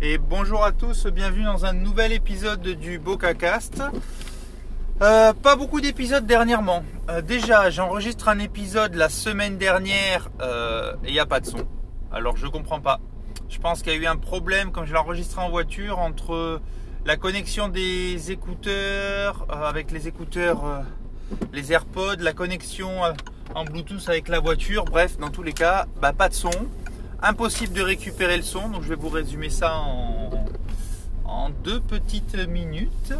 Et 0.00 0.16
bonjour 0.16 0.64
à 0.64 0.70
tous, 0.70 1.08
bienvenue 1.08 1.42
dans 1.42 1.64
un 1.64 1.72
nouvel 1.72 2.12
épisode 2.12 2.62
du 2.62 3.00
BocaCast. 3.00 3.82
Euh, 5.02 5.32
pas 5.32 5.56
beaucoup 5.56 5.80
d'épisodes 5.80 6.24
dernièrement. 6.24 6.84
Euh, 7.10 7.20
déjà, 7.20 7.68
j'enregistre 7.70 8.28
un 8.28 8.38
épisode 8.38 8.94
la 8.94 9.08
semaine 9.08 9.58
dernière 9.58 10.30
euh, 10.40 10.92
et 11.02 11.08
il 11.08 11.12
n'y 11.14 11.18
a 11.18 11.26
pas 11.26 11.40
de 11.40 11.46
son. 11.46 11.66
Alors 12.12 12.36
je 12.36 12.46
comprends 12.46 12.80
pas. 12.80 13.00
Je 13.48 13.58
pense 13.58 13.82
qu'il 13.82 13.92
y 13.92 13.96
a 13.96 13.98
eu 13.98 14.06
un 14.06 14.16
problème 14.16 14.70
quand 14.70 14.84
je 14.84 14.92
l'ai 14.92 14.98
enregistré 15.00 15.42
en 15.42 15.50
voiture 15.50 15.98
entre 15.98 16.60
la 17.04 17.16
connexion 17.16 17.66
des 17.66 18.30
écouteurs 18.30 19.46
avec 19.50 19.90
les 19.90 20.06
écouteurs, 20.06 20.84
les 21.52 21.72
AirPods, 21.72 22.20
la 22.20 22.34
connexion 22.34 23.00
en 23.52 23.64
Bluetooth 23.64 24.08
avec 24.08 24.28
la 24.28 24.38
voiture. 24.38 24.84
Bref, 24.84 25.18
dans 25.18 25.30
tous 25.30 25.42
les 25.42 25.54
cas, 25.54 25.86
bah, 26.00 26.12
pas 26.12 26.28
de 26.28 26.34
son. 26.34 26.50
Impossible 27.20 27.72
de 27.72 27.82
récupérer 27.82 28.36
le 28.36 28.44
son, 28.44 28.68
donc 28.68 28.84
je 28.84 28.90
vais 28.90 28.94
vous 28.94 29.08
résumer 29.08 29.50
ça 29.50 29.74
en, 31.24 31.50
deux 31.64 31.80
petites 31.80 32.36
minutes. 32.46 33.12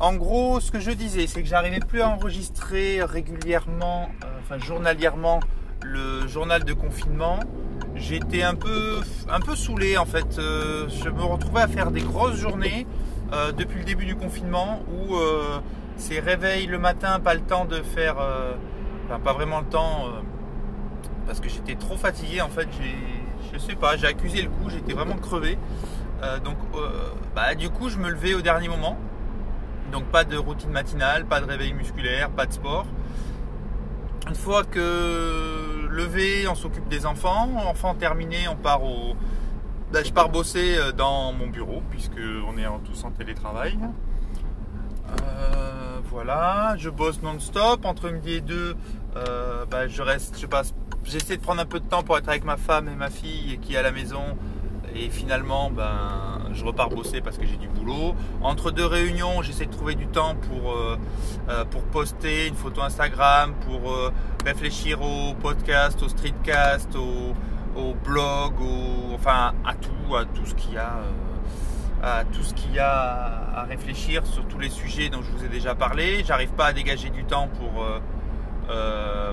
En 0.00 0.14
gros, 0.14 0.60
ce 0.60 0.70
que 0.70 0.80
je 0.80 0.90
disais, 0.92 1.26
c'est 1.26 1.42
que 1.42 1.48
j'arrivais 1.48 1.80
plus 1.80 2.00
à 2.00 2.08
enregistrer 2.08 3.02
régulièrement, 3.02 4.08
euh, 4.24 4.26
enfin 4.40 4.58
journalièrement, 4.58 5.40
le 5.82 6.26
journal 6.26 6.64
de 6.64 6.72
confinement. 6.72 7.40
J'étais 7.96 8.42
un 8.42 8.54
peu, 8.54 9.00
un 9.28 9.56
saoulé 9.56 9.98
en 9.98 10.06
fait. 10.06 10.38
Euh, 10.38 10.88
je 10.88 11.10
me 11.10 11.22
retrouvais 11.22 11.60
à 11.60 11.68
faire 11.68 11.90
des 11.90 12.00
grosses 12.00 12.36
journées 12.36 12.86
euh, 13.32 13.52
depuis 13.52 13.80
le 13.80 13.84
début 13.84 14.06
du 14.06 14.16
confinement 14.16 14.80
où 14.88 15.16
c'est 15.96 16.20
réveil 16.20 16.66
le 16.66 16.78
matin, 16.78 17.20
pas 17.20 17.34
le 17.34 17.42
temps 17.42 17.66
de 17.66 17.82
faire, 17.82 18.16
enfin 19.04 19.20
pas 19.20 19.34
vraiment 19.34 19.60
le 19.60 19.66
temps 19.66 20.06
parce 21.28 21.38
que 21.38 21.48
j'étais 21.48 21.76
trop 21.76 21.96
fatigué 21.96 22.40
en 22.40 22.48
fait. 22.48 22.68
Je 23.52 23.58
sais 23.58 23.76
pas, 23.76 23.96
j'ai 23.96 24.08
accusé 24.08 24.42
le 24.42 24.48
coup, 24.48 24.68
j'étais 24.68 24.94
vraiment 24.94 25.16
crevé. 25.16 25.56
donc, 26.44 26.56
bah, 27.36 27.54
du 27.54 27.70
coup, 27.70 27.88
je 27.88 27.98
me 27.98 28.10
levais 28.10 28.34
au 28.34 28.40
dernier 28.40 28.68
moment. 28.68 28.98
Donc 29.92 30.04
pas 30.06 30.24
de 30.24 30.36
routine 30.36 30.70
matinale, 30.70 31.24
pas 31.24 31.40
de 31.40 31.46
réveil 31.46 31.72
musculaire, 31.72 32.30
pas 32.30 32.46
de 32.46 32.52
sport. 32.52 32.86
Une 34.28 34.34
fois 34.34 34.64
que 34.64 35.86
levé, 35.88 36.46
on 36.48 36.54
s'occupe 36.54 36.88
des 36.88 37.06
enfants. 37.06 37.48
Enfants 37.66 37.94
terminés, 37.94 38.48
on 38.48 38.56
part 38.56 38.84
au. 38.84 39.16
Ben, 39.90 40.04
je 40.04 40.12
pars 40.12 40.28
bosser 40.28 40.76
euh, 40.76 40.92
dans 40.92 41.32
mon 41.32 41.46
bureau 41.46 41.82
puisque 41.90 42.20
on 42.46 42.58
est 42.58 42.66
tous 42.84 43.04
en 43.04 43.10
télétravail. 43.10 43.78
Euh, 45.08 45.98
voilà, 46.10 46.74
je 46.76 46.90
bosse 46.90 47.22
non-stop 47.22 47.86
entre 47.86 48.10
midi 48.10 48.34
et 48.34 48.40
deux. 48.42 48.76
Euh, 49.16 49.64
ben, 49.64 49.88
je 49.88 50.02
reste, 50.02 50.38
je 50.38 50.46
passe, 50.46 50.74
j'essaie 51.08 51.36
de 51.36 51.42
prendre 51.42 51.60
un 51.60 51.66
peu 51.66 51.80
de 51.80 51.86
temps 51.86 52.02
pour 52.02 52.18
être 52.18 52.28
avec 52.28 52.44
ma 52.44 52.56
femme 52.56 52.88
et 52.88 52.94
ma 52.94 53.10
fille 53.10 53.58
qui 53.60 53.74
est 53.74 53.78
à 53.78 53.82
la 53.82 53.92
maison 53.92 54.36
et 54.94 55.10
finalement, 55.10 55.70
ben, 55.70 56.40
je 56.52 56.64
repars 56.64 56.88
bosser 56.88 57.20
parce 57.20 57.38
que 57.38 57.46
j'ai 57.46 57.56
du 57.56 57.68
boulot. 57.68 58.14
Entre 58.42 58.70
deux 58.70 58.86
réunions, 58.86 59.42
j'essaie 59.42 59.66
de 59.66 59.72
trouver 59.72 59.94
du 59.94 60.06
temps 60.06 60.34
pour, 60.34 60.72
euh, 60.72 60.98
euh, 61.48 61.64
pour 61.64 61.82
poster 61.82 62.46
une 62.48 62.54
photo 62.54 62.82
Instagram, 62.82 63.54
pour 63.66 63.92
euh, 63.92 64.12
réfléchir 64.44 65.02
au 65.02 65.34
podcast, 65.34 66.02
au 66.02 66.08
streetcast, 66.08 66.94
au, 66.96 67.34
au 67.78 67.94
blog, 67.94 68.54
enfin 69.14 69.52
à 69.64 69.74
tout, 69.74 70.16
à 70.16 70.24
tout 70.24 70.46
ce 70.46 70.54
qu'il 70.54 70.74
y 70.74 70.78
a. 70.78 71.00
à 72.02 72.24
tout 72.24 72.42
ce 72.42 72.54
qu'il 72.54 72.72
y 72.74 72.78
a 72.78 73.50
à 73.56 73.64
réfléchir 73.64 74.24
sur 74.24 74.46
tous 74.46 74.60
les 74.60 74.70
sujets 74.70 75.08
dont 75.08 75.20
je 75.20 75.30
vous 75.32 75.44
ai 75.44 75.48
déjà 75.48 75.74
parlé. 75.74 76.22
J'arrive 76.24 76.50
pas 76.50 76.66
à 76.66 76.72
dégager 76.72 77.10
du 77.10 77.24
temps 77.24 77.48
pour, 77.48 77.84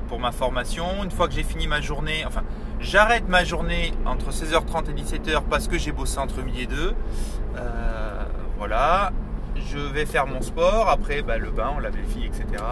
pour 0.07 0.19
ma 0.19 0.31
formation. 0.31 1.03
Une 1.03 1.11
fois 1.11 1.27
que 1.27 1.33
j'ai 1.33 1.43
fini 1.43 1.67
ma 1.67 1.81
journée, 1.81 2.23
enfin, 2.25 2.43
J'arrête 2.79 3.27
ma 3.27 3.43
journée 3.43 3.93
entre 4.05 4.31
16h30 4.31 4.91
et 4.91 5.01
17h 5.01 5.43
parce 5.49 5.67
que 5.67 5.77
j'ai 5.77 5.91
bossé 5.91 6.19
entre 6.19 6.41
midi 6.43 6.61
et 6.61 6.67
2. 6.67 6.93
Euh, 7.57 8.23
voilà. 8.57 9.11
Je 9.55 9.79
vais 9.79 10.05
faire 10.05 10.27
mon 10.27 10.41
sport. 10.41 10.89
Après, 10.89 11.21
bah, 11.21 11.37
le 11.37 11.49
bain, 11.49 11.71
on 11.75 11.79
lave 11.79 11.95
les 11.95 12.03
filles, 12.03 12.27
etc. 12.27 12.63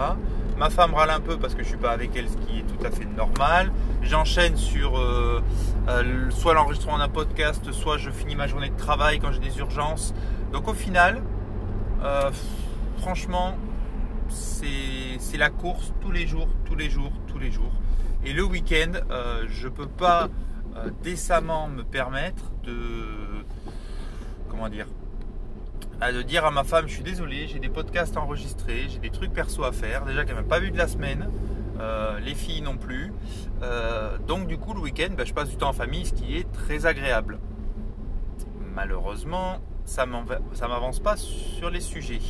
Ma 0.58 0.70
femme 0.70 0.94
râle 0.94 1.10
un 1.10 1.20
peu 1.20 1.36
parce 1.36 1.54
que 1.54 1.62
je 1.62 1.68
suis 1.68 1.78
pas 1.78 1.90
avec 1.90 2.14
elle, 2.14 2.28
ce 2.28 2.36
qui 2.36 2.60
est 2.60 2.62
tout 2.62 2.86
à 2.86 2.90
fait 2.90 3.06
normal. 3.06 3.72
J'enchaîne 4.02 4.56
sur 4.56 4.98
euh, 4.98 5.42
euh, 5.88 6.30
soit 6.30 6.54
l'enregistrement 6.54 6.98
d'un 6.98 7.08
podcast, 7.08 7.72
soit 7.72 7.96
je 7.96 8.10
finis 8.10 8.36
ma 8.36 8.46
journée 8.46 8.68
de 8.68 8.76
travail 8.76 9.18
quand 9.18 9.32
j'ai 9.32 9.40
des 9.40 9.58
urgences. 9.58 10.14
Donc 10.52 10.68
au 10.68 10.74
final, 10.74 11.22
franchement, 13.00 13.56
c'est 14.34 15.38
la 15.38 15.50
course 15.50 15.92
tous 16.00 16.10
les 16.10 16.26
jours, 16.26 16.48
tous 16.64 16.74
les 16.74 16.90
jours, 16.90 17.12
tous 17.26 17.38
les 17.38 17.50
jours. 17.50 17.72
Et 18.24 18.32
le 18.32 18.42
week-end, 18.42 18.92
euh, 19.10 19.44
je 19.48 19.68
ne 19.68 19.72
peux 19.72 19.86
pas 19.86 20.28
euh, 20.76 20.90
décemment 21.02 21.68
me 21.68 21.82
permettre 21.82 22.50
de. 22.64 23.44
Comment 24.48 24.68
dire 24.68 24.86
ah, 26.00 26.12
de 26.12 26.22
dire 26.22 26.44
à 26.44 26.50
ma 26.50 26.64
femme, 26.64 26.88
je 26.88 26.92
suis 26.92 27.04
désolé, 27.04 27.46
j'ai 27.46 27.60
des 27.60 27.68
podcasts 27.68 28.16
enregistrés, 28.16 28.88
j'ai 28.88 28.98
des 28.98 29.10
trucs 29.10 29.32
perso 29.32 29.62
à 29.62 29.70
faire, 29.70 30.04
déjà 30.04 30.24
qu'elle 30.24 30.34
m'a 30.34 30.42
pas 30.42 30.58
vu 30.58 30.72
de 30.72 30.76
la 30.76 30.88
semaine, 30.88 31.30
euh, 31.78 32.18
les 32.18 32.34
filles 32.34 32.62
non 32.62 32.76
plus. 32.76 33.12
donc 34.26 34.48
du 34.48 34.58
coup 34.58 34.74
le 34.74 34.80
week-end, 34.80 35.14
bah, 35.16 35.24
je 35.24 35.32
passe 35.32 35.48
du 35.48 35.56
temps 35.56 35.68
en 35.68 35.72
famille, 35.72 36.04
ce 36.04 36.12
qui 36.12 36.36
est 36.36 36.50
très 36.52 36.84
agréable. 36.84 37.38
Malheureusement, 38.74 39.60
ça 39.84 40.04
m'avance 40.04 40.98
pas 40.98 41.16
sur 41.16 41.70
les 41.70 41.80
sujets. 41.80 42.20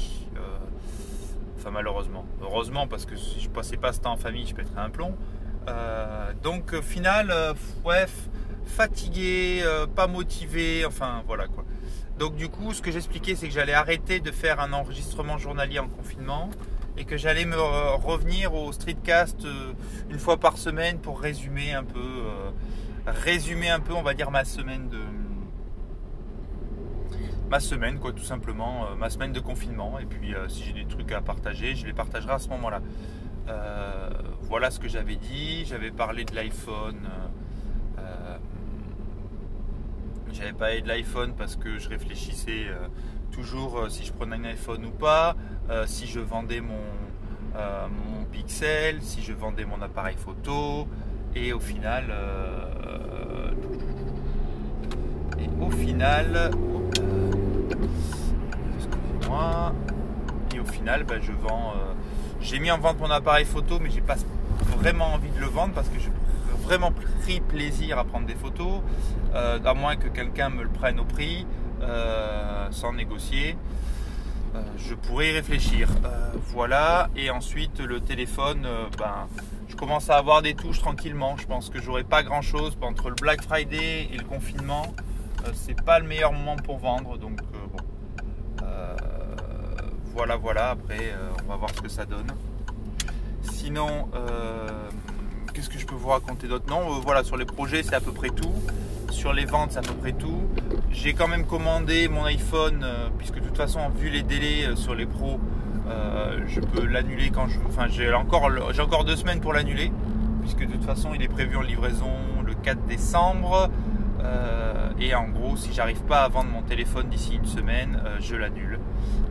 Malheureusement. 1.70 2.24
Heureusement 2.40 2.86
parce 2.86 3.06
que 3.06 3.16
si 3.16 3.40
je 3.40 3.48
passais 3.48 3.76
pas 3.76 3.92
ce 3.92 4.00
temps 4.00 4.12
en 4.12 4.16
famille, 4.16 4.46
je 4.46 4.54
pèterais 4.54 4.80
un 4.80 4.90
plomb. 4.90 5.14
Euh, 5.68 6.32
donc 6.42 6.78
final, 6.80 7.30
euh, 7.30 7.54
ouais, 7.84 8.06
fatigué, 8.66 9.62
euh, 9.64 9.86
pas 9.86 10.06
motivé, 10.06 10.84
enfin 10.84 11.22
voilà 11.26 11.46
quoi. 11.46 11.64
Donc 12.18 12.36
du 12.36 12.48
coup, 12.48 12.72
ce 12.72 12.82
que 12.82 12.90
j'expliquais, 12.90 13.34
c'est 13.34 13.48
que 13.48 13.54
j'allais 13.54 13.72
arrêter 13.72 14.20
de 14.20 14.30
faire 14.30 14.60
un 14.60 14.72
enregistrement 14.72 15.38
journalier 15.38 15.78
en 15.78 15.88
confinement 15.88 16.50
et 16.96 17.04
que 17.04 17.16
j'allais 17.16 17.44
me 17.44 17.56
revenir 17.56 18.54
au 18.54 18.72
streetcast 18.72 19.44
une 20.10 20.18
fois 20.20 20.36
par 20.36 20.58
semaine 20.58 20.98
pour 21.00 21.20
résumer 21.20 21.72
un 21.72 21.82
peu, 21.82 22.22
résumer 23.04 23.68
un 23.68 23.80
peu, 23.80 23.94
on 23.94 24.02
va 24.02 24.14
dire 24.14 24.30
ma 24.30 24.44
semaine 24.44 24.88
de 24.88 25.00
ma 27.50 27.60
semaine 27.60 27.98
quoi, 27.98 28.12
tout 28.12 28.24
simplement, 28.24 28.94
ma 28.96 29.10
semaine 29.10 29.32
de 29.32 29.40
confinement. 29.40 29.98
Et 29.98 30.06
puis 30.06 30.34
si 30.48 30.64
j'ai 30.64 30.72
des 30.72 30.86
trucs 30.86 31.12
à 31.12 31.20
partager, 31.20 31.74
je 31.74 31.86
les 31.86 31.92
partagerai 31.92 32.32
à 32.32 32.38
ce 32.38 32.48
moment-là. 32.48 32.80
Euh, 33.48 34.08
voilà 34.42 34.70
ce 34.70 34.80
que 34.80 34.88
j'avais 34.88 35.16
dit. 35.16 35.64
J'avais 35.66 35.90
parlé 35.90 36.24
de 36.24 36.34
l'iPhone. 36.34 37.08
Euh, 37.98 38.00
euh, 38.00 38.36
j'avais 40.32 40.52
parlé 40.52 40.80
de 40.80 40.88
l'iPhone 40.88 41.34
parce 41.36 41.56
que 41.56 41.78
je 41.78 41.88
réfléchissais 41.88 42.66
toujours 43.30 43.86
si 43.88 44.04
je 44.04 44.12
prenais 44.12 44.36
un 44.36 44.44
iPhone 44.44 44.84
ou 44.84 44.90
pas, 44.90 45.36
si 45.86 46.06
je 46.06 46.18
vendais 46.20 46.60
mon 46.60 48.24
Pixel, 48.32 49.00
si 49.00 49.22
je 49.22 49.32
vendais 49.32 49.64
mon 49.64 49.80
appareil 49.80 50.16
photo. 50.16 50.88
Et 51.36 51.52
au 51.52 51.60
final, 51.60 52.12
et 55.38 55.48
au 55.62 55.70
final, 55.70 56.50
excusez-moi, 58.76 59.72
et 60.54 60.60
au 60.60 60.64
final, 60.64 61.04
ben, 61.04 61.20
je 61.22 61.32
vends 61.32 61.74
j'ai 62.44 62.58
mis 62.58 62.70
en 62.70 62.78
vente 62.78 63.00
mon 63.00 63.10
appareil 63.10 63.46
photo, 63.46 63.78
mais 63.80 63.90
j'ai 63.90 64.02
pas 64.02 64.16
vraiment 64.76 65.14
envie 65.14 65.30
de 65.30 65.40
le 65.40 65.46
vendre 65.46 65.72
parce 65.72 65.88
que 65.88 65.98
j'ai 65.98 66.10
vraiment 66.62 66.92
pris 67.22 67.40
plaisir 67.40 67.98
à 67.98 68.04
prendre 68.04 68.26
des 68.26 68.34
photos, 68.34 68.82
euh, 69.34 69.58
à 69.64 69.72
moins 69.72 69.96
que 69.96 70.08
quelqu'un 70.08 70.50
me 70.50 70.62
le 70.62 70.68
prenne 70.68 71.00
au 71.00 71.04
prix, 71.04 71.46
euh, 71.80 72.68
sans 72.70 72.92
négocier. 72.92 73.56
Euh, 74.54 74.60
je 74.76 74.94
pourrais 74.94 75.30
y 75.30 75.32
réfléchir. 75.32 75.88
voilà. 76.48 77.08
Et 77.16 77.30
ensuite, 77.30 77.80
le 77.80 78.00
téléphone, 78.00 78.68
ben, 78.98 79.26
je 79.68 79.74
commence 79.74 80.10
à 80.10 80.16
avoir 80.16 80.42
des 80.42 80.54
touches 80.54 80.80
tranquillement. 80.80 81.36
Je 81.38 81.46
pense 81.46 81.70
que 81.70 81.80
j'aurai 81.80 82.04
pas 82.04 82.22
grand 82.22 82.42
chose 82.42 82.76
entre 82.82 83.08
le 83.08 83.14
Black 83.14 83.42
Friday 83.42 84.10
et 84.12 84.18
le 84.18 84.24
confinement. 84.24 84.94
C'est 85.52 85.80
pas 85.82 85.98
le 85.98 86.06
meilleur 86.06 86.32
moment 86.32 86.56
pour 86.56 86.78
vendre. 86.78 87.18
Donc, 87.18 87.40
bon 87.42 87.84
voilà, 90.14 90.36
voilà. 90.36 90.70
Après, 90.70 91.10
euh, 91.12 91.30
on 91.44 91.50
va 91.50 91.56
voir 91.56 91.70
ce 91.74 91.82
que 91.82 91.88
ça 91.88 92.04
donne. 92.06 92.28
Sinon, 93.42 94.08
euh, 94.14 94.68
qu'est-ce 95.52 95.68
que 95.68 95.78
je 95.78 95.86
peux 95.86 95.96
vous 95.96 96.08
raconter 96.08 96.46
d'autre? 96.46 96.66
Non, 96.68 96.82
euh, 96.82 97.00
voilà, 97.02 97.24
sur 97.24 97.36
les 97.36 97.44
projets, 97.44 97.82
c'est 97.82 97.96
à 97.96 98.00
peu 98.00 98.12
près 98.12 98.30
tout. 98.30 98.52
Sur 99.10 99.32
les 99.32 99.44
ventes, 99.44 99.72
c'est 99.72 99.78
à 99.78 99.82
peu 99.82 99.94
près 99.94 100.12
tout. 100.12 100.42
J'ai 100.90 101.14
quand 101.14 101.28
même 101.28 101.44
commandé 101.44 102.08
mon 102.08 102.24
iPhone, 102.24 102.86
puisque 103.18 103.34
de 103.34 103.40
toute 103.40 103.56
façon, 103.56 103.80
vu 103.90 104.08
les 104.08 104.22
délais 104.22 104.74
sur 104.76 104.94
les 104.94 105.06
pros, 105.06 105.38
je 106.46 106.60
peux 106.60 106.84
l'annuler 106.84 107.30
quand 107.30 107.48
je. 107.48 107.58
Enfin, 107.66 107.86
j'ai 107.88 108.12
encore, 108.12 108.50
j'ai 108.72 108.82
encore 108.82 109.04
deux 109.04 109.16
semaines 109.16 109.40
pour 109.40 109.52
l'annuler, 109.52 109.92
puisque 110.40 110.66
de 110.66 110.72
toute 110.72 110.84
façon, 110.84 111.12
il 111.14 111.22
est 111.22 111.28
prévu 111.28 111.56
en 111.56 111.62
livraison 111.62 112.10
le 112.44 112.54
4 112.54 112.86
décembre. 112.86 113.68
Et 115.00 115.14
en 115.14 115.28
gros, 115.28 115.56
si 115.56 115.72
j'arrive 115.72 116.02
pas 116.02 116.22
à 116.22 116.28
vendre 116.28 116.50
mon 116.50 116.62
téléphone 116.62 117.08
d'ici 117.08 117.36
une 117.36 117.46
semaine, 117.46 118.00
je 118.20 118.36
l'annule 118.36 118.78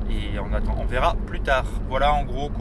et 0.09 0.39
on 0.39 0.53
attend, 0.53 0.75
on 0.79 0.85
verra 0.85 1.15
plus 1.27 1.39
tard. 1.41 1.65
Voilà 1.89 2.13
en 2.13 2.23
gros 2.23 2.51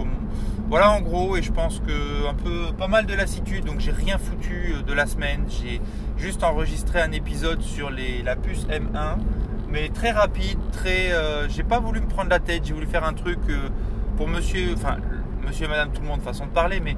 voilà 0.68 0.90
en 0.90 1.02
gros 1.02 1.36
et 1.36 1.42
je 1.42 1.52
pense 1.52 1.80
que 1.80 2.28
un 2.28 2.34
peu 2.34 2.72
pas 2.72 2.88
mal 2.88 3.04
de 3.04 3.12
lassitude 3.14 3.66
donc 3.66 3.80
j'ai 3.80 3.90
rien 3.90 4.16
foutu 4.16 4.74
euh, 4.74 4.82
de 4.82 4.92
la 4.92 5.06
semaine. 5.06 5.44
J'ai 5.48 5.80
juste 6.16 6.42
enregistré 6.44 7.00
un 7.00 7.12
épisode 7.12 7.60
sur 7.60 7.90
les, 7.90 8.22
la 8.22 8.36
puce 8.36 8.66
M1 8.68 9.18
mais 9.72 9.88
très 9.88 10.10
rapide, 10.10 10.58
très. 10.70 11.12
Euh, 11.12 11.48
j'ai 11.48 11.62
pas 11.62 11.80
voulu 11.80 12.00
me 12.00 12.06
prendre 12.06 12.28
la 12.30 12.38
tête, 12.38 12.64
j'ai 12.64 12.74
voulu 12.74 12.86
faire 12.86 13.04
un 13.04 13.14
truc 13.14 13.38
euh, 13.48 13.68
pour 14.16 14.28
monsieur, 14.28 14.74
enfin, 14.74 14.98
monsieur 15.46 15.64
et 15.64 15.68
madame, 15.68 15.90
tout 15.92 16.02
le 16.02 16.08
monde, 16.08 16.20
façon 16.20 16.46
de 16.46 16.50
parler, 16.50 16.78
mais 16.80 16.96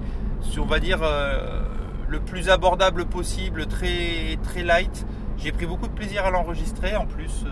on 0.59 0.67
va 0.67 0.81
dire 0.81 0.99
euh, 1.03 1.63
le 2.09 2.19
plus 2.19 2.51
abordable 2.51 3.07
possible, 3.07 3.67
très, 3.67 4.39
très 4.43 4.63
light. 4.65 5.07
J'ai 5.39 5.53
pris 5.53 5.67
beaucoup 5.67 5.89
de 5.89 5.93
plaisir 5.93 6.25
à 6.25 6.31
l'enregistrer. 6.31 6.97
En 6.97 7.07
plus, 7.07 7.45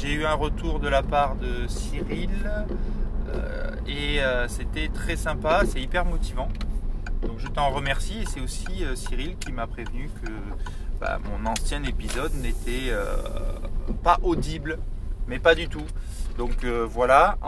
j'ai 0.00 0.12
eu 0.12 0.24
un 0.24 0.34
retour 0.34 0.80
de 0.80 0.88
la 0.88 1.02
part 1.02 1.36
de 1.36 1.66
Cyril 1.66 2.30
et 3.86 4.20
c'était 4.48 4.88
très 4.88 5.16
sympa, 5.16 5.62
c'est 5.66 5.80
hyper 5.80 6.04
motivant. 6.04 6.48
Donc 7.22 7.38
je 7.38 7.48
t'en 7.48 7.70
remercie 7.70 8.22
et 8.22 8.26
c'est 8.26 8.40
aussi 8.40 8.84
Cyril 8.94 9.36
qui 9.36 9.52
m'a 9.52 9.66
prévenu 9.66 10.10
que 10.24 10.30
bah, 11.02 11.18
mon 11.18 11.50
ancien 11.50 11.82
épisode 11.82 12.32
n'était 12.34 12.90
euh, 12.90 13.16
pas 14.04 14.20
audible, 14.22 14.78
mais 15.26 15.40
pas 15.40 15.56
du 15.56 15.66
tout. 15.66 15.84
Donc 16.38 16.62
euh, 16.62 16.86
voilà, 16.88 17.38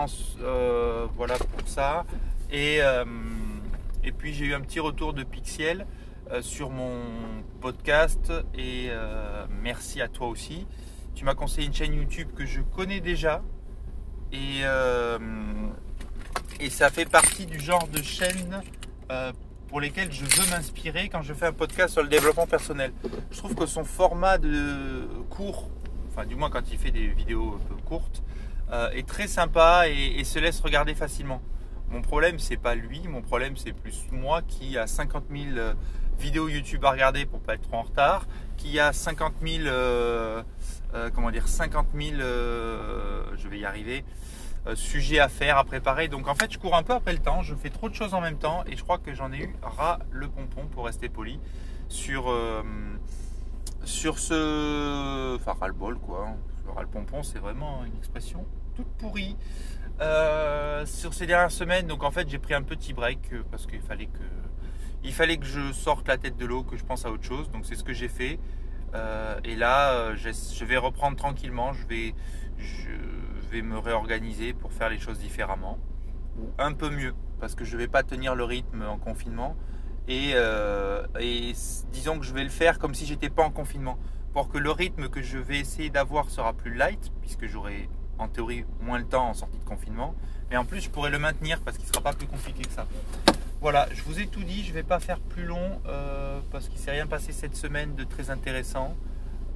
euh, 0.42 1.06
voilà 1.16 1.36
pour 1.36 1.68
ça. 1.68 2.04
Et, 2.50 2.80
et 4.02 4.12
puis 4.12 4.34
j'ai 4.34 4.46
eu 4.46 4.54
un 4.54 4.60
petit 4.60 4.80
retour 4.80 5.12
de 5.12 5.22
Pixel 5.22 5.86
sur 6.40 6.70
mon 6.70 7.00
podcast 7.60 8.32
et 8.56 8.90
merci 9.62 10.00
à 10.00 10.08
toi 10.08 10.28
aussi. 10.28 10.66
Tu 11.14 11.24
m'as 11.24 11.34
conseillé 11.34 11.66
une 11.66 11.74
chaîne 11.74 11.94
YouTube 11.94 12.28
que 12.34 12.46
je 12.46 12.60
connais 12.60 13.00
déjà 13.00 13.42
et, 14.32 14.62
et 16.60 16.70
ça 16.70 16.90
fait 16.90 17.08
partie 17.08 17.46
du 17.46 17.60
genre 17.60 17.86
de 17.88 18.02
chaîne 18.02 18.62
pour 19.74 19.80
lesquels 19.80 20.12
je 20.12 20.24
veux 20.24 20.48
m'inspirer 20.50 21.08
quand 21.08 21.22
je 21.22 21.34
fais 21.34 21.46
un 21.46 21.52
podcast 21.52 21.94
sur 21.94 22.02
le 22.04 22.08
développement 22.08 22.46
personnel. 22.46 22.92
Je 23.32 23.38
trouve 23.38 23.56
que 23.56 23.66
son 23.66 23.82
format 23.82 24.38
de 24.38 25.08
court, 25.30 25.68
enfin 26.12 26.24
du 26.24 26.36
moins 26.36 26.48
quand 26.48 26.70
il 26.70 26.78
fait 26.78 26.92
des 26.92 27.08
vidéos 27.08 27.58
un 27.60 27.68
peu 27.68 27.74
courtes, 27.82 28.22
euh, 28.70 28.90
est 28.90 29.04
très 29.04 29.26
sympa 29.26 29.88
et, 29.88 30.22
se 30.22 30.38
laisse 30.38 30.60
regarder 30.60 30.94
facilement. 30.94 31.42
Mon 31.90 32.02
problème 32.02 32.38
c'est 32.38 32.56
pas 32.56 32.76
lui, 32.76 33.02
mon 33.08 33.20
problème 33.20 33.56
c'est 33.56 33.72
plus 33.72 34.06
moi 34.12 34.42
qui 34.42 34.78
a 34.78 34.86
50 34.86 35.24
000 35.28 35.44
euh, 35.56 35.74
vidéos 36.18 36.48
YouTube 36.48 36.84
à 36.84 36.90
regarder 36.90 37.26
pour 37.26 37.40
pas 37.40 37.54
être 37.54 37.62
trop 37.62 37.76
en 37.76 37.82
retard, 37.82 38.26
qui 38.56 38.78
a 38.78 38.92
50 38.92 39.34
000 39.42 39.64
euh, 39.66 40.42
comment 41.14 41.30
dire 41.30 41.48
50 41.48 41.88
000 41.94 42.16
je 42.18 43.48
vais 43.48 43.58
y 43.58 43.64
arriver 43.64 44.04
euh, 44.66 44.74
sujet 44.76 45.18
à 45.20 45.28
faire, 45.28 45.58
à 45.58 45.64
préparer. 45.64 46.08
Donc 46.08 46.26
en 46.26 46.34
fait, 46.34 46.50
je 46.50 46.58
cours 46.58 46.74
un 46.74 46.82
peu 46.82 46.94
après 46.94 47.12
le 47.12 47.18
temps, 47.18 47.42
je 47.42 47.54
fais 47.54 47.68
trop 47.68 47.90
de 47.90 47.94
choses 47.94 48.14
en 48.14 48.22
même 48.22 48.38
temps 48.38 48.64
et 48.66 48.76
je 48.76 48.82
crois 48.82 48.96
que 48.96 49.12
j'en 49.12 49.30
ai 49.30 49.40
eu 49.40 49.54
ras 49.62 49.98
le 50.10 50.26
pompon 50.28 50.66
pour 50.68 50.86
rester 50.86 51.10
poli 51.10 51.38
sur, 51.88 52.30
euh, 52.30 52.62
sur 53.84 54.18
ce. 54.18 55.36
Enfin, 55.36 55.54
ras 55.60 55.68
le 55.68 55.74
bol 55.74 55.98
quoi. 55.98 56.28
Ras 56.74 56.80
le 56.80 56.88
pompon, 56.88 57.22
c'est 57.22 57.38
vraiment 57.38 57.84
une 57.84 57.94
expression 57.98 58.46
toute 58.74 58.88
pourrie. 58.96 59.36
Euh, 60.00 60.86
sur 60.86 61.12
ces 61.12 61.26
dernières 61.26 61.52
semaines, 61.52 61.86
donc 61.86 62.02
en 62.02 62.10
fait, 62.10 62.28
j'ai 62.28 62.38
pris 62.38 62.54
un 62.54 62.62
petit 62.62 62.94
break 62.94 63.20
parce 63.50 63.66
qu'il 63.66 63.82
fallait 63.82 64.06
que. 64.06 64.24
Il 65.04 65.12
fallait 65.12 65.36
que 65.36 65.46
je 65.46 65.72
sorte 65.72 66.08
la 66.08 66.16
tête 66.16 66.36
de 66.36 66.46
l'eau, 66.46 66.64
que 66.64 66.76
je 66.76 66.84
pense 66.84 67.04
à 67.04 67.10
autre 67.10 67.24
chose. 67.24 67.50
Donc 67.50 67.66
c'est 67.66 67.76
ce 67.76 67.84
que 67.84 67.92
j'ai 67.92 68.08
fait. 68.08 68.38
et 69.44 69.56
là, 69.56 70.14
je 70.16 70.64
vais 70.64 70.76
reprendre 70.76 71.16
tranquillement. 71.16 71.72
Je 71.72 71.86
vais, 71.86 72.14
me 73.62 73.78
réorganiser 73.78 74.52
pour 74.52 74.72
faire 74.72 74.88
les 74.88 74.98
choses 74.98 75.18
différemment 75.18 75.78
ou 76.38 76.48
un 76.58 76.72
peu 76.72 76.90
mieux 76.90 77.14
parce 77.40 77.54
que 77.54 77.64
je 77.64 77.76
vais 77.76 77.88
pas 77.88 78.02
tenir 78.02 78.34
le 78.34 78.44
rythme 78.44 78.82
en 78.82 78.98
confinement 78.98 79.56
et, 80.08 80.32
euh, 80.34 81.06
disons 81.92 82.18
que 82.18 82.24
je 82.24 82.34
vais 82.34 82.44
le 82.44 82.50
faire 82.50 82.78
comme 82.78 82.94
si 82.94 83.06
j'étais 83.06 83.30
pas 83.30 83.42
en 83.42 83.50
confinement 83.50 83.98
pour 84.32 84.48
que 84.48 84.58
le 84.58 84.70
rythme 84.70 85.08
que 85.08 85.22
je 85.22 85.38
vais 85.38 85.60
essayer 85.60 85.90
d'avoir 85.90 86.30
sera 86.30 86.52
plus 86.52 86.74
light 86.74 87.12
puisque 87.20 87.46
j'aurai 87.46 87.88
en 88.18 88.28
théorie 88.28 88.64
moins 88.80 88.98
le 88.98 89.06
temps 89.06 89.28
en 89.28 89.34
sortie 89.34 89.58
de 89.58 89.64
confinement 89.64 90.14
mais 90.50 90.56
en 90.56 90.64
plus 90.64 90.80
je 90.80 90.90
pourrai 90.90 91.10
le 91.10 91.18
maintenir 91.18 91.60
parce 91.60 91.78
qu'il 91.78 91.86
sera 91.86 92.00
pas 92.00 92.12
plus 92.12 92.26
compliqué 92.26 92.62
que 92.62 92.72
ça 92.72 92.86
voilà 93.64 93.88
je 93.94 94.02
vous 94.02 94.20
ai 94.20 94.26
tout 94.26 94.44
dit 94.44 94.62
je 94.62 94.74
vais 94.74 94.82
pas 94.82 95.00
faire 95.00 95.18
plus 95.20 95.46
long 95.46 95.80
euh, 95.86 96.38
parce 96.52 96.68
qu'il 96.68 96.78
s'est 96.78 96.90
rien 96.90 97.06
passé 97.06 97.32
cette 97.32 97.56
semaine 97.56 97.94
de 97.94 98.04
très 98.04 98.28
intéressant 98.28 98.94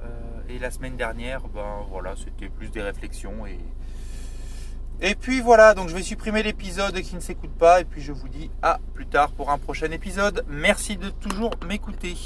euh, 0.01 0.07
et 0.49 0.57
la 0.57 0.71
semaine 0.71 0.97
dernière 0.97 1.41
ben 1.47 1.85
voilà 1.91 2.15
c'était 2.15 2.49
plus 2.49 2.71
des 2.71 2.81
réflexions 2.81 3.45
et 3.45 3.59
et 5.01 5.15
puis 5.15 5.39
voilà, 5.39 5.75
donc 5.75 5.87
je 5.87 5.95
vais 5.95 6.01
supprimer 6.01 6.43
l'épisode 6.43 6.99
qui 6.99 7.15
ne 7.15 7.21
s'écoute 7.21 7.53
pas 7.57 7.79
et 7.79 7.85
puis 7.85 8.01
je 8.01 8.11
vous 8.11 8.27
dis 8.27 8.51
à 8.61 8.79
plus 8.93 9.05
tard 9.05 9.31
pour 9.31 9.49
un 9.49 9.57
prochain 9.57 9.89
épisode. 9.91 10.43
Merci 10.49 10.97
de 10.97 11.09
toujours 11.09 11.51
m'écouter. 11.65 12.17